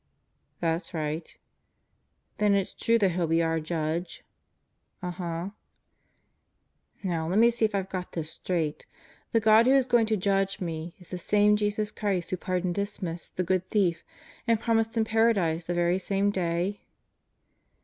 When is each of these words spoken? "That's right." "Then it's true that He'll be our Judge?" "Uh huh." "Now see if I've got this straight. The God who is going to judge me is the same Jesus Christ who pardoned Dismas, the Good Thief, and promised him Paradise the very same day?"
"That's 0.61 0.95
right." 0.95 1.37
"Then 2.39 2.55
it's 2.55 2.73
true 2.73 2.97
that 2.97 3.09
He'll 3.11 3.27
be 3.27 3.43
our 3.43 3.59
Judge?" 3.59 4.23
"Uh 4.99 5.11
huh." 5.11 5.49
"Now 7.03 7.31
see 7.51 7.65
if 7.65 7.75
I've 7.75 7.87
got 7.87 8.13
this 8.13 8.31
straight. 8.31 8.87
The 9.31 9.39
God 9.39 9.67
who 9.67 9.73
is 9.73 9.85
going 9.85 10.07
to 10.07 10.17
judge 10.17 10.59
me 10.59 10.95
is 10.97 11.11
the 11.11 11.19
same 11.19 11.55
Jesus 11.55 11.91
Christ 11.91 12.31
who 12.31 12.37
pardoned 12.37 12.73
Dismas, 12.73 13.29
the 13.29 13.43
Good 13.43 13.69
Thief, 13.69 14.03
and 14.47 14.59
promised 14.59 14.97
him 14.97 15.03
Paradise 15.05 15.67
the 15.67 15.75
very 15.75 15.99
same 15.99 16.31
day?" 16.31 16.81